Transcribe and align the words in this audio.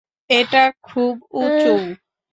এটা 0.29 0.63
খুব 0.83 1.13
উঁচুও। 1.35 1.77